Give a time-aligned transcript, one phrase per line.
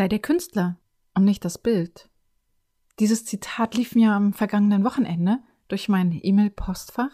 [0.00, 0.78] sei der Künstler
[1.14, 2.08] und nicht das Bild.
[3.00, 7.10] Dieses Zitat lief mir am vergangenen Wochenende durch mein E-Mail-Postfach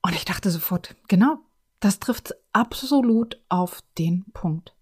[0.00, 1.40] und ich dachte sofort, genau,
[1.78, 4.74] das trifft absolut auf den Punkt.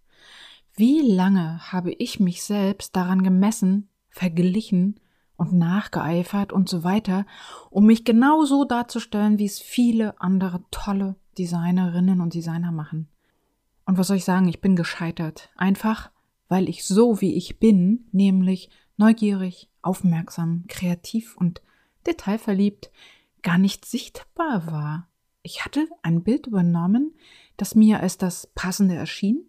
[0.77, 5.01] Wie lange habe ich mich selbst daran gemessen, verglichen
[5.37, 7.27] und nachgeeifert und so weiter,
[7.69, 13.09] um mich genauso darzustellen, wie es viele andere tolle Designerinnen und Designer machen.
[13.87, 15.51] Und was soll ich sagen, ich bin gescheitert.
[15.57, 16.13] Einfach,
[16.49, 21.63] weil ich so wie ich bin, nämlich neugierig, aufmerksam, kreativ und
[22.07, 22.91] detailverliebt,
[23.43, 25.09] gar nicht sichtbar war.
[25.43, 27.15] Ich hatte ein Bild übernommen,
[27.57, 29.49] das mir als das passende erschien,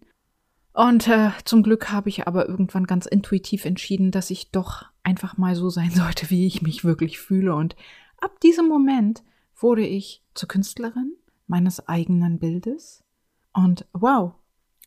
[0.72, 5.36] und äh, zum Glück habe ich aber irgendwann ganz intuitiv entschieden, dass ich doch einfach
[5.36, 7.54] mal so sein sollte, wie ich mich wirklich fühle.
[7.54, 7.76] Und
[8.18, 9.22] ab diesem Moment
[9.56, 11.14] wurde ich zur Künstlerin
[11.46, 13.02] meines eigenen Bildes.
[13.52, 14.34] Und wow,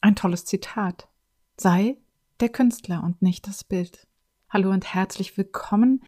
[0.02, 1.10] ein tolles Zitat.
[1.58, 1.98] Sei
[2.44, 4.06] der Künstler und nicht das Bild.
[4.50, 6.04] Hallo und herzlich willkommen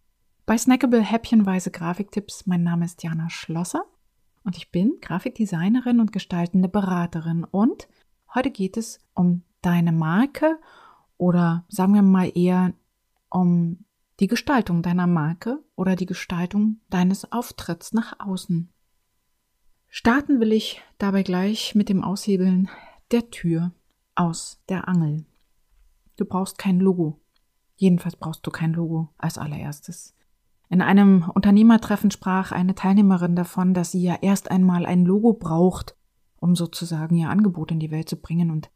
[0.45, 2.45] bei Snackable Häppchenweise Grafiktipps.
[2.45, 3.85] Mein Name ist Jana Schlosser
[4.43, 7.45] und ich bin Grafikdesignerin und gestaltende Beraterin.
[7.45, 7.87] Und
[8.33, 10.59] heute geht es um deine Marke
[11.15, 12.73] oder sagen wir mal eher
[13.29, 13.85] um
[14.19, 18.73] die Gestaltung deiner Marke oder die Gestaltung deines Auftritts nach außen.
[19.87, 22.67] Starten will ich dabei gleich mit dem Aushebeln
[23.11, 23.71] der Tür
[24.15, 25.25] aus der Angel.
[26.17, 27.19] Du brauchst kein Logo.
[27.75, 30.13] Jedenfalls brauchst du kein Logo als allererstes.
[30.69, 35.95] In einem Unternehmertreffen sprach eine Teilnehmerin davon, dass sie ja erst einmal ein Logo braucht,
[36.37, 38.49] um sozusagen ihr Angebot in die Welt zu bringen.
[38.49, 38.71] Und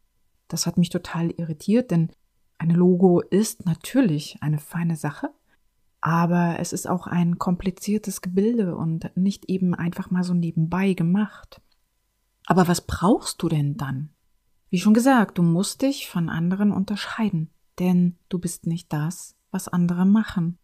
[0.48, 2.12] das hat mich total irritiert, denn
[2.58, 5.30] ein Logo ist natürlich eine feine Sache,
[6.02, 11.62] aber es ist auch ein kompliziertes Gebilde und nicht eben einfach mal so nebenbei gemacht.
[12.46, 14.10] Aber was brauchst du denn dann?
[14.70, 19.68] Wie schon gesagt, du musst dich von anderen unterscheiden, denn du bist nicht das, was
[19.68, 20.58] andere machen.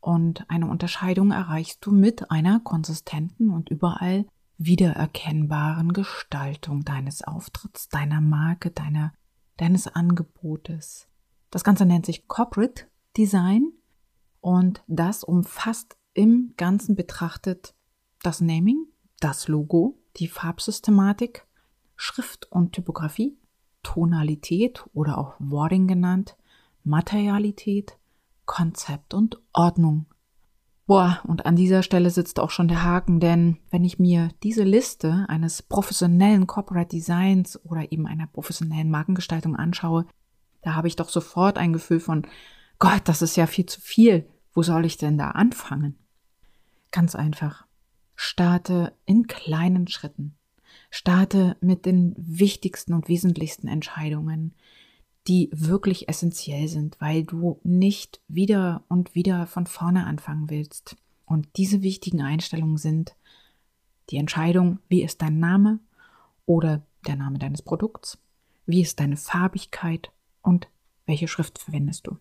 [0.00, 4.26] Und eine Unterscheidung erreichst du mit einer konsistenten und überall
[4.58, 9.12] wiedererkennbaren Gestaltung deines Auftritts, deiner Marke, deiner
[9.56, 11.08] deines Angebotes.
[11.50, 12.86] Das Ganze nennt sich Corporate
[13.16, 13.72] Design
[14.40, 17.74] und das umfasst im Ganzen betrachtet
[18.22, 18.86] das Naming,
[19.20, 21.46] das Logo, die Farbsystematik,
[21.96, 23.38] Schrift und Typografie,
[23.82, 26.36] Tonalität oder auch Wording genannt,
[26.84, 27.98] Materialität,
[28.44, 30.06] Konzept und Ordnung.
[30.86, 34.64] Boah, und an dieser Stelle sitzt auch schon der Haken, denn wenn ich mir diese
[34.64, 40.06] Liste eines professionellen Corporate Designs oder eben einer professionellen Markengestaltung anschaue,
[40.62, 42.26] da habe ich doch sofort ein Gefühl von,
[42.78, 44.28] Gott, das ist ja viel zu viel.
[44.54, 45.98] Wo soll ich denn da anfangen?
[46.90, 47.66] Ganz einfach.
[48.14, 50.36] Starte in kleinen Schritten.
[50.94, 54.54] Starte mit den wichtigsten und wesentlichsten Entscheidungen
[55.28, 60.96] die wirklich essentiell sind, weil du nicht wieder und wieder von vorne anfangen willst.
[61.24, 63.14] Und diese wichtigen Einstellungen sind
[64.10, 65.78] die Entscheidung, wie ist dein Name
[66.44, 68.18] oder der Name deines Produkts,
[68.66, 70.10] wie ist deine Farbigkeit
[70.42, 70.68] und
[71.06, 72.18] welche Schrift verwendest du.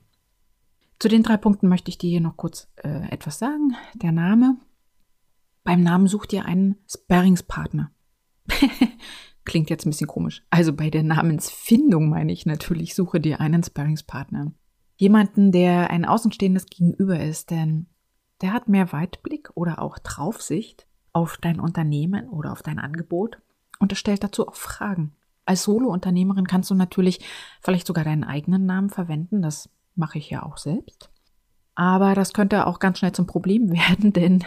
[0.99, 3.75] Zu den drei Punkten möchte ich dir hier noch kurz äh, etwas sagen.
[3.95, 4.57] Der Name.
[5.63, 7.91] Beim Namen such dir einen Sparringspartner.
[9.45, 10.43] Klingt jetzt ein bisschen komisch.
[10.49, 14.51] Also bei der Namensfindung meine ich natürlich, suche dir einen Sparringspartner.
[14.97, 17.87] Jemanden, der ein außenstehendes Gegenüber ist, denn
[18.41, 23.37] der hat mehr Weitblick oder auch Draufsicht auf dein Unternehmen oder auf dein Angebot
[23.79, 25.15] und er stellt dazu auch Fragen.
[25.45, 27.19] Als Solo-Unternehmerin kannst du natürlich
[27.61, 31.09] vielleicht sogar deinen eigenen Namen verwenden, das mache ich ja auch selbst.
[31.73, 34.43] Aber das könnte auch ganz schnell zum Problem werden, denn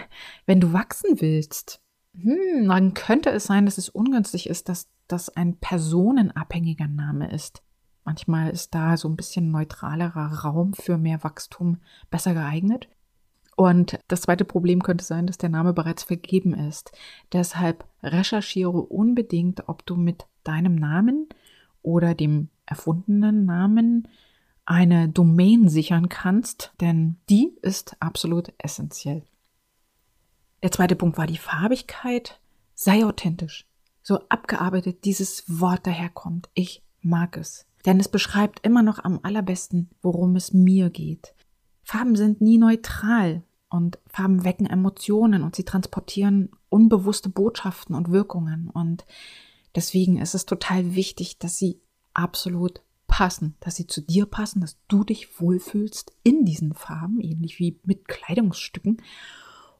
[0.46, 1.80] wenn du wachsen willst,
[2.20, 7.62] hm, dann könnte es sein, dass es ungünstig ist, dass das ein personenabhängiger Name ist.
[8.04, 11.78] Manchmal ist da so ein bisschen neutralerer Raum für mehr Wachstum
[12.10, 12.88] besser geeignet.
[13.56, 16.92] Und das zweite Problem könnte sein, dass der Name bereits vergeben ist.
[17.32, 21.28] Deshalb recherchiere unbedingt, ob du mit deinem Namen
[21.82, 24.08] oder dem erfundenen Namen
[24.66, 29.22] eine Domain sichern kannst, denn die ist absolut essentiell.
[30.64, 32.40] Der zweite Punkt war die Farbigkeit.
[32.74, 33.68] Sei authentisch.
[34.00, 36.48] So abgearbeitet dieses Wort daherkommt.
[36.54, 37.66] Ich mag es.
[37.84, 41.34] Denn es beschreibt immer noch am allerbesten, worum es mir geht.
[41.82, 48.70] Farben sind nie neutral und Farben wecken Emotionen und sie transportieren unbewusste Botschaften und Wirkungen.
[48.70, 49.04] Und
[49.74, 51.78] deswegen ist es total wichtig, dass sie
[52.14, 57.58] absolut passen, dass sie zu dir passen, dass du dich wohlfühlst in diesen Farben, ähnlich
[57.58, 59.02] wie mit Kleidungsstücken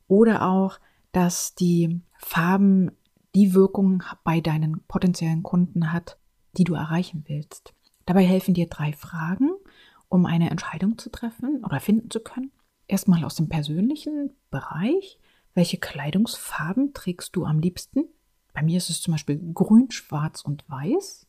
[0.09, 0.79] oder auch,
[1.13, 2.91] dass die Farben
[3.35, 6.19] die Wirkung bei deinen potenziellen Kunden hat,
[6.57, 7.75] die du erreichen willst.
[8.07, 9.51] Dabei helfen dir drei Fragen
[10.15, 12.53] um eine Entscheidung zu treffen oder finden zu können.
[12.87, 15.19] Erstmal aus dem persönlichen Bereich.
[15.55, 18.05] Welche Kleidungsfarben trägst du am liebsten?
[18.53, 21.27] Bei mir ist es zum Beispiel grün, schwarz und weiß.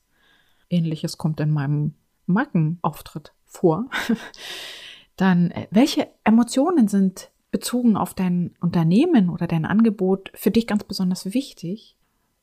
[0.69, 1.95] Ähnliches kommt in meinem
[2.27, 3.89] Markenauftritt vor.
[5.15, 10.83] Dann, äh, welche Emotionen sind bezogen auf dein Unternehmen oder dein Angebot für dich ganz
[10.83, 11.95] besonders wichtig?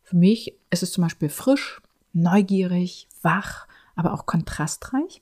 [0.02, 1.82] Für mich ist es zum Beispiel frisch,
[2.14, 5.20] neugierig, wach, aber auch kontrastreich.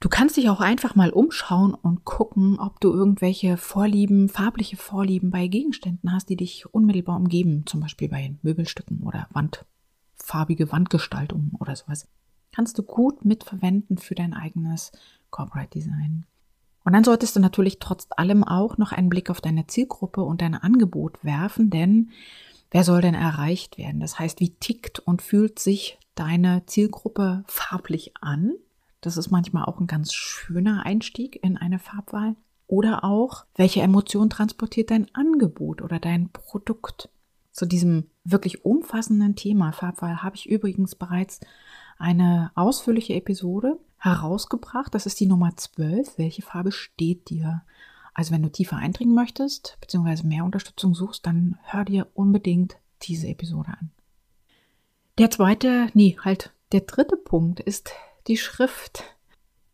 [0.00, 5.30] Du kannst dich auch einfach mal umschauen und gucken, ob du irgendwelche Vorlieben, farbliche Vorlieben
[5.30, 9.66] bei Gegenständen hast, die dich unmittelbar umgeben, zum Beispiel bei Möbelstücken oder Wand,
[10.14, 12.08] farbige Wandgestaltungen oder sowas.
[12.54, 14.92] Kannst du gut mitverwenden für dein eigenes
[15.28, 16.24] Corporate Design.
[16.88, 20.40] Und dann solltest du natürlich trotz allem auch noch einen Blick auf deine Zielgruppe und
[20.40, 22.12] dein Angebot werfen, denn
[22.70, 24.00] wer soll denn erreicht werden?
[24.00, 28.54] Das heißt, wie tickt und fühlt sich deine Zielgruppe farblich an?
[29.02, 32.36] Das ist manchmal auch ein ganz schöner Einstieg in eine Farbwahl.
[32.66, 37.10] Oder auch, welche Emotion transportiert dein Angebot oder dein Produkt?
[37.52, 41.40] Zu diesem wirklich umfassenden Thema Farbwahl habe ich übrigens bereits
[41.98, 44.94] eine ausführliche Episode herausgebracht.
[44.94, 46.18] Das ist die Nummer 12.
[46.18, 47.62] Welche Farbe steht dir?
[48.14, 53.28] Also wenn du tiefer eindringen möchtest, beziehungsweise mehr Unterstützung suchst, dann hör dir unbedingt diese
[53.28, 53.90] Episode an.
[55.18, 57.90] Der zweite, nee, halt, der dritte Punkt ist
[58.26, 59.04] die Schrift.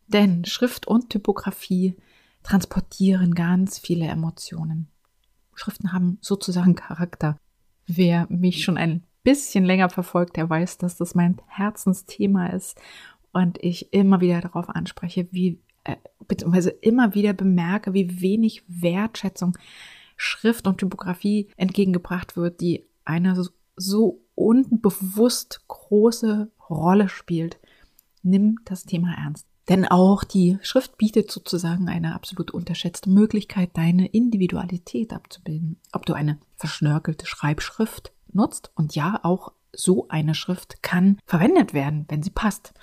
[0.07, 1.97] Denn Schrift und Typografie
[2.43, 4.89] transportieren ganz viele Emotionen.
[5.55, 7.39] Schriften haben sozusagen Charakter.
[7.87, 12.81] Wer mich schon ein bisschen länger verfolgt, der weiß, dass das mein Herzensthema ist
[13.33, 15.97] und ich immer wieder darauf anspreche, wie, äh,
[16.29, 19.59] beziehungsweise immer wieder bemerke, wie wenig Wertschätzung
[20.17, 27.59] Schrift und Typografie entgegengebracht wird, die eine so, so unbewusst große Rolle spielt
[28.25, 29.47] nimm das Thema ernst.
[29.69, 35.79] Denn auch die Schrift bietet sozusagen eine absolut unterschätzte Möglichkeit, deine Individualität abzubilden.
[35.93, 42.05] Ob du eine verschnörkelte Schreibschrift nutzt und ja, auch so eine Schrift kann verwendet werden,
[42.09, 42.75] wenn sie passt.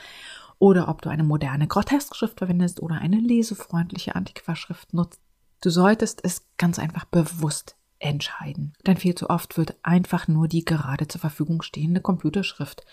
[0.59, 5.19] Oder ob du eine moderne Grotesk-Schrift verwendest oder eine lesefreundliche Antiquarschrift nutzt.
[5.61, 8.73] Du solltest es ganz einfach bewusst entscheiden.
[8.85, 12.85] Denn viel zu oft wird einfach nur die gerade zur Verfügung stehende Computerschrift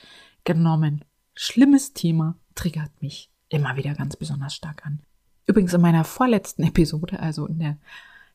[0.44, 1.04] genommen
[1.38, 5.00] schlimmes Thema triggert mich immer wieder ganz besonders stark an.
[5.46, 7.78] Übrigens in meiner vorletzten Episode, also in der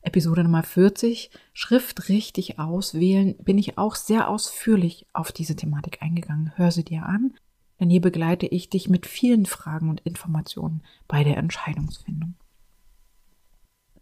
[0.04, 6.52] Episode Nummer 40, Schrift richtig auswählen, bin ich auch sehr ausführlich auf diese Thematik eingegangen.
[6.56, 7.34] Hör sie dir an,
[7.80, 12.34] denn hier begleite ich dich mit vielen Fragen und Informationen bei der Entscheidungsfindung.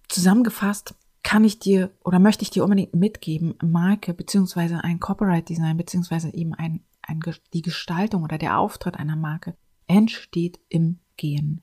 [0.08, 5.76] Zusammengefasst kann ich dir oder möchte ich dir unbedingt mitgeben, Marke beziehungsweise ein Copyright Design
[5.76, 7.20] beziehungsweise eben ein ein,
[7.52, 9.56] die Gestaltung oder der Auftritt einer Marke
[9.87, 11.62] entsteht im Gehen.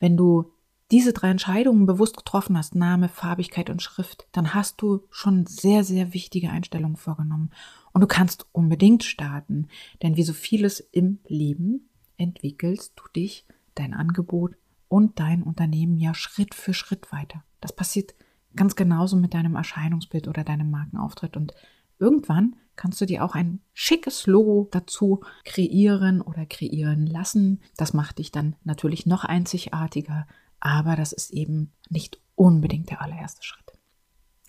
[0.00, 0.52] Wenn du
[0.90, 5.84] diese drei Entscheidungen bewusst getroffen hast, Name, Farbigkeit und Schrift, dann hast du schon sehr,
[5.84, 7.50] sehr wichtige Einstellungen vorgenommen.
[7.92, 9.68] Und du kannst unbedingt starten,
[10.02, 14.56] denn wie so vieles im Leben entwickelst du dich, dein Angebot
[14.88, 17.44] und dein Unternehmen ja Schritt für Schritt weiter.
[17.60, 18.14] Das passiert
[18.56, 21.54] ganz genauso mit deinem Erscheinungsbild oder deinem Markenauftritt und
[21.98, 27.60] irgendwann kannst du dir auch ein schickes Logo dazu kreieren oder kreieren lassen.
[27.76, 30.26] Das macht dich dann natürlich noch einzigartiger,
[30.60, 33.72] aber das ist eben nicht unbedingt der allererste Schritt.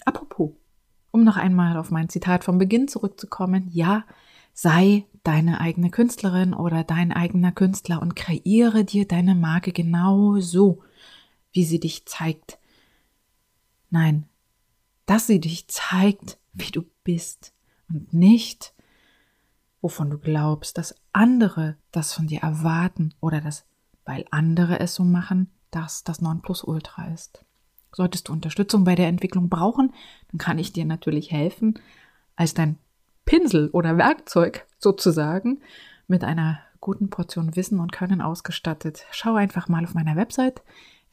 [0.05, 0.51] Apropos,
[1.11, 4.05] um noch einmal auf mein Zitat vom Beginn zurückzukommen, ja,
[4.53, 10.81] sei deine eigene Künstlerin oder dein eigener Künstler und kreiere dir deine Marke genau so,
[11.51, 12.59] wie sie dich zeigt.
[13.89, 14.27] Nein,
[15.05, 17.53] dass sie dich zeigt, wie du bist
[17.89, 18.73] und nicht,
[19.81, 23.65] wovon du glaubst, dass andere das von dir erwarten oder dass,
[24.05, 27.45] weil andere es so machen, dass das Nonplusultra ist.
[27.91, 29.93] Solltest du Unterstützung bei der Entwicklung brauchen,
[30.31, 31.79] dann kann ich dir natürlich helfen,
[32.35, 32.77] als dein
[33.25, 35.61] Pinsel oder Werkzeug sozusagen
[36.07, 39.05] mit einer guten Portion Wissen und Können ausgestattet.
[39.11, 40.63] Schau einfach mal auf meiner Website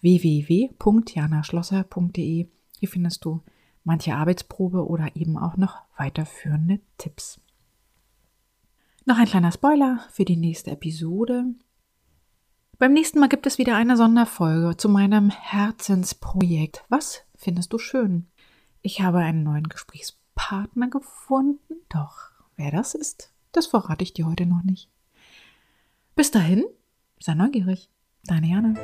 [0.01, 2.49] www.janaschlosser.de.
[2.79, 3.43] Hier findest du
[3.85, 7.41] manche Arbeitsprobe oder eben auch noch weiterführende Tipps.
[9.05, 11.47] Noch ein kleiner Spoiler für die nächste Episode.
[12.79, 16.85] Beim nächsten Mal gibt es wieder eine Sonderfolge zu meinem Herzensprojekt.
[16.91, 18.27] Was findest du schön?
[18.83, 24.45] Ich habe einen neuen Gesprächspartner gefunden, doch wer das ist, das verrate ich dir heute
[24.45, 24.91] noch nicht.
[26.15, 26.65] Bis dahin,
[27.19, 27.89] sei neugierig.
[28.25, 28.75] Deine Jana.